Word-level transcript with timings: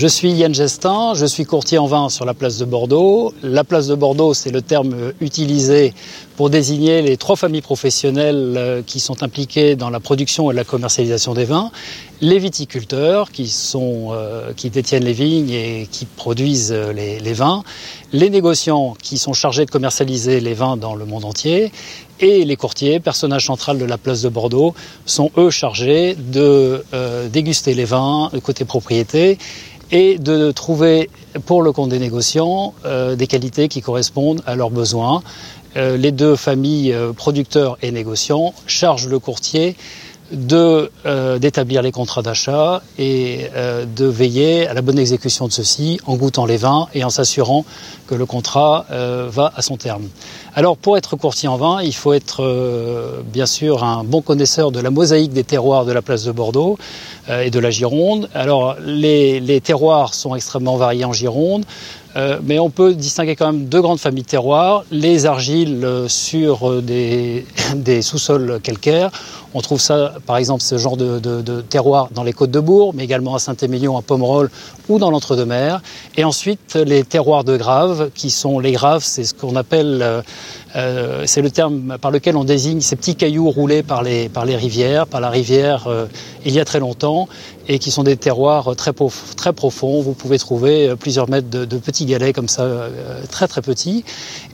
Je 0.00 0.06
suis 0.06 0.30
Yann 0.30 0.54
Gestin, 0.54 1.14
je 1.14 1.26
suis 1.26 1.44
courtier 1.44 1.76
en 1.76 1.88
vin 1.88 2.08
sur 2.08 2.24
la 2.24 2.32
place 2.32 2.56
de 2.56 2.64
Bordeaux. 2.64 3.34
La 3.42 3.64
place 3.64 3.88
de 3.88 3.96
Bordeaux, 3.96 4.32
c'est 4.32 4.52
le 4.52 4.62
terme 4.62 4.94
utilisé 5.20 5.92
pour 6.36 6.50
désigner 6.50 7.02
les 7.02 7.16
trois 7.16 7.34
familles 7.34 7.62
professionnelles 7.62 8.54
euh, 8.56 8.80
qui 8.86 9.00
sont 9.00 9.24
impliquées 9.24 9.74
dans 9.74 9.90
la 9.90 9.98
production 9.98 10.52
et 10.52 10.54
la 10.54 10.62
commercialisation 10.62 11.34
des 11.34 11.46
vins. 11.46 11.72
Les 12.20 12.38
viticulteurs 12.38 13.32
qui, 13.32 13.48
sont, 13.48 14.10
euh, 14.12 14.52
qui 14.52 14.70
détiennent 14.70 15.04
les 15.04 15.12
vignes 15.12 15.50
et 15.50 15.88
qui 15.90 16.04
produisent 16.04 16.70
euh, 16.70 16.92
les, 16.92 17.18
les 17.18 17.32
vins. 17.32 17.64
Les 18.12 18.30
négociants 18.30 18.94
qui 19.02 19.18
sont 19.18 19.32
chargés 19.32 19.66
de 19.66 19.70
commercialiser 19.72 20.38
les 20.38 20.54
vins 20.54 20.76
dans 20.76 20.94
le 20.94 21.06
monde 21.06 21.24
entier. 21.24 21.72
Et 22.20 22.44
les 22.44 22.56
courtiers, 22.56 23.00
personnage 23.00 23.46
central 23.46 23.78
de 23.78 23.84
la 23.84 23.98
place 23.98 24.22
de 24.22 24.28
Bordeaux, 24.28 24.74
sont 25.06 25.32
eux 25.36 25.50
chargés 25.50 26.14
de 26.14 26.84
euh, 26.94 27.28
déguster 27.28 27.74
les 27.74 27.84
vins 27.84 28.30
côté 28.44 28.64
propriété 28.64 29.38
et 29.90 30.18
de 30.18 30.50
trouver 30.50 31.10
pour 31.46 31.62
le 31.62 31.72
compte 31.72 31.90
des 31.90 31.98
négociants 31.98 32.74
euh, 32.84 33.16
des 33.16 33.26
qualités 33.26 33.68
qui 33.68 33.80
correspondent 33.80 34.42
à 34.46 34.56
leurs 34.56 34.70
besoins. 34.70 35.22
Euh, 35.76 35.96
les 35.96 36.12
deux 36.12 36.36
familles 36.36 36.92
euh, 36.92 37.12
producteurs 37.12 37.78
et 37.82 37.90
négociants 37.90 38.54
chargent 38.66 39.08
le 39.08 39.18
courtier 39.18 39.76
de 40.32 40.90
euh, 41.06 41.38
d'établir 41.38 41.82
les 41.82 41.92
contrats 41.92 42.22
d'achat 42.22 42.82
et 42.98 43.46
euh, 43.54 43.84
de 43.84 44.04
veiller 44.04 44.66
à 44.66 44.74
la 44.74 44.82
bonne 44.82 44.98
exécution 44.98 45.46
de 45.46 45.52
ceux-ci 45.52 46.00
en 46.06 46.16
goûtant 46.16 46.46
les 46.46 46.56
vins 46.56 46.88
et 46.94 47.04
en 47.04 47.10
s'assurant 47.10 47.64
que 48.06 48.14
le 48.14 48.26
contrat 48.26 48.86
euh, 48.90 49.28
va 49.30 49.52
à 49.56 49.62
son 49.62 49.76
terme. 49.76 50.08
Alors 50.54 50.76
pour 50.76 50.96
être 50.96 51.16
courtier 51.16 51.48
en 51.48 51.56
vin, 51.56 51.82
il 51.82 51.94
faut 51.94 52.12
être 52.12 52.42
euh, 52.42 53.20
bien 53.24 53.46
sûr 53.46 53.84
un 53.84 54.04
bon 54.04 54.20
connaisseur 54.20 54.72
de 54.72 54.80
la 54.80 54.90
mosaïque 54.90 55.32
des 55.32 55.44
terroirs 55.44 55.84
de 55.84 55.92
la 55.92 56.02
place 56.02 56.24
de 56.24 56.32
Bordeaux 56.32 56.78
euh, 57.28 57.42
et 57.42 57.50
de 57.50 57.58
la 57.58 57.70
Gironde. 57.70 58.28
Alors 58.34 58.76
les, 58.84 59.40
les 59.40 59.60
terroirs 59.60 60.14
sont 60.14 60.34
extrêmement 60.34 60.76
variés 60.76 61.04
en 61.04 61.12
Gironde. 61.12 61.64
Euh, 62.18 62.40
mais 62.42 62.58
on 62.58 62.68
peut 62.68 62.94
distinguer 62.94 63.36
quand 63.36 63.52
même 63.52 63.66
deux 63.66 63.80
grandes 63.80 64.00
familles 64.00 64.24
de 64.24 64.28
terroirs. 64.28 64.84
Les 64.90 65.26
argiles 65.26 65.84
euh, 65.84 66.08
sur 66.08 66.68
euh, 66.68 66.82
des, 67.74 68.02
sous-sols 68.02 68.60
calcaires. 68.60 69.10
On 69.54 69.60
trouve 69.60 69.80
ça, 69.80 70.14
par 70.26 70.36
exemple, 70.36 70.62
ce 70.62 70.76
genre 70.78 70.96
de, 70.96 71.20
de, 71.20 71.40
de 71.40 71.60
terroir 71.60 72.08
dans 72.12 72.22
les 72.22 72.32
Côtes 72.32 72.50
de 72.50 72.60
Bourg, 72.60 72.92
mais 72.94 73.04
également 73.04 73.34
à 73.34 73.38
Saint-Émilion, 73.38 73.96
à 73.96 74.02
Pomerol 74.02 74.50
ou 74.88 74.98
dans 74.98 75.10
l'entre-deux-mer. 75.10 75.80
Et 76.16 76.24
ensuite, 76.24 76.74
les 76.74 77.04
terroirs 77.04 77.44
de 77.44 77.56
graves, 77.56 78.10
qui 78.14 78.30
sont 78.30 78.58
les 78.58 78.72
graves, 78.72 79.02
c'est 79.04 79.24
ce 79.24 79.32
qu'on 79.32 79.56
appelle, 79.56 80.22
c'est 81.24 81.40
le 81.40 81.50
terme 81.50 81.96
par 81.98 82.10
lequel 82.10 82.36
on 82.36 82.44
désigne 82.44 82.80
ces 82.80 82.96
petits 82.96 83.16
cailloux 83.16 83.50
roulés 83.50 83.82
par 83.82 84.02
les, 84.02 84.28
par 84.28 84.44
les 84.44 84.56
rivières, 84.56 85.06
par 85.06 85.20
la 85.20 85.30
rivière 85.30 85.88
il 86.44 86.52
y 86.52 86.60
a 86.60 86.64
très 86.64 86.80
longtemps, 86.80 87.28
et 87.68 87.78
qui 87.78 87.90
sont 87.90 88.02
des 88.02 88.16
terroirs 88.16 88.76
très, 88.76 88.92
très 89.36 89.52
profonds. 89.52 90.02
Vous 90.02 90.12
pouvez 90.12 90.38
trouver 90.38 90.94
plusieurs 90.98 91.28
mètres 91.28 91.50
de, 91.50 91.64
de 91.64 91.78
petits 91.78 92.06
galets 92.08 92.34
comme 92.34 92.48
ça, 92.48 92.62
euh, 92.62 93.22
très 93.30 93.48
très 93.48 93.62
petits. 93.62 94.04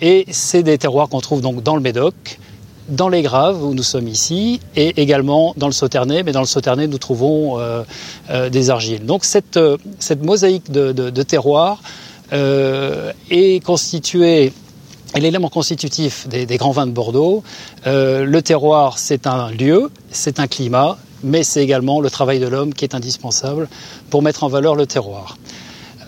Et 0.00 0.26
c'est 0.30 0.62
des 0.62 0.78
terroirs 0.78 1.08
qu'on 1.08 1.20
trouve 1.20 1.40
donc 1.40 1.62
dans 1.62 1.76
le 1.76 1.82
Médoc, 1.82 2.38
dans 2.88 3.08
les 3.08 3.22
Graves 3.22 3.64
où 3.64 3.74
nous 3.74 3.82
sommes 3.82 4.08
ici 4.08 4.60
et 4.76 5.00
également 5.00 5.54
dans 5.56 5.66
le 5.66 5.72
Sauternay. 5.72 6.22
Mais 6.22 6.32
dans 6.32 6.40
le 6.40 6.46
Sauternay, 6.46 6.86
nous 6.86 6.98
trouvons 6.98 7.58
euh, 7.58 7.82
euh, 8.30 8.50
des 8.50 8.70
argiles. 8.70 9.06
Donc 9.06 9.24
cette, 9.24 9.58
cette 9.98 10.22
mosaïque 10.22 10.70
de, 10.70 11.22
terroirs 11.22 11.80
est 12.32 13.62
constituée 13.64 14.52
l'élément 15.14 15.50
constitutif 15.50 16.26
des, 16.28 16.56
grands 16.56 16.70
vins 16.70 16.86
de 16.86 16.92
Bordeaux, 16.92 17.42
le 17.84 18.40
terroir, 18.40 18.96
c'est 18.96 19.26
un 19.26 19.50
lieu, 19.50 19.90
c'est 20.10 20.40
un 20.40 20.46
climat, 20.46 20.96
mais 21.22 21.42
c'est 21.42 21.62
également 21.62 22.00
le 22.00 22.10
travail 22.10 22.40
de 22.40 22.46
l'homme 22.46 22.74
qui 22.74 22.84
est 22.84 22.94
indispensable 22.94 23.68
pour 24.10 24.22
mettre 24.22 24.44
en 24.44 24.48
valeur 24.48 24.74
le 24.74 24.86
terroir. 24.86 25.36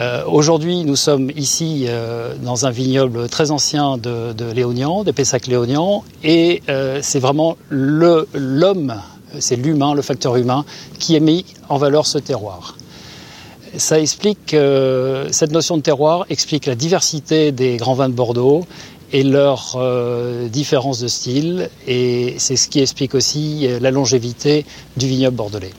Euh, 0.00 0.24
Aujourd'hui, 0.26 0.84
nous 0.84 0.96
sommes 0.96 1.30
ici 1.36 1.84
euh, 1.86 2.34
dans 2.42 2.64
un 2.64 2.70
vignoble 2.70 3.28
très 3.28 3.50
ancien 3.50 3.98
de, 3.98 4.32
de 4.32 5.04
de 5.04 5.10
Pessac-Léognan, 5.12 6.04
et 6.24 6.62
euh, 6.70 7.00
c'est 7.02 7.18
vraiment 7.18 7.58
l'homme, 7.68 8.94
c'est 9.38 9.56
l'humain, 9.56 9.94
le 9.94 10.00
facteur 10.00 10.36
humain, 10.36 10.64
qui 10.98 11.16
a 11.16 11.20
mis 11.20 11.44
en 11.68 11.76
valeur 11.76 12.06
ce 12.06 12.16
terroir. 12.16 12.76
Ça 13.76 14.00
explique, 14.00 14.56
cette 15.30 15.52
notion 15.52 15.76
de 15.76 15.82
terroir 15.82 16.24
explique 16.30 16.66
la 16.66 16.74
diversité 16.74 17.52
des 17.52 17.76
grands 17.76 17.94
vins 17.94 18.08
de 18.08 18.14
Bordeaux 18.14 18.64
et 19.12 19.22
leur 19.22 19.76
euh, 19.76 20.48
différence 20.48 20.98
de 20.98 21.08
style, 21.08 21.68
et 21.86 22.36
c'est 22.38 22.56
ce 22.56 22.68
qui 22.68 22.80
explique 22.80 23.14
aussi 23.14 23.68
la 23.80 23.90
longévité 23.90 24.64
du 24.96 25.06
vignoble 25.06 25.36
bordelais. 25.36 25.72